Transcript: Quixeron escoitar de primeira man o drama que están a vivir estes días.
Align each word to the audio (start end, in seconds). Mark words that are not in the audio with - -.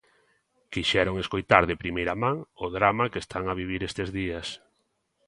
Quixeron 0.73 1.15
escoitar 1.23 1.63
de 1.69 1.79
primeira 1.83 2.13
man 2.23 2.35
o 2.65 2.67
drama 2.77 3.05
que 3.11 3.21
están 3.23 3.43
a 3.47 3.57
vivir 3.61 3.81
estes 3.89 4.09
días. 4.19 4.47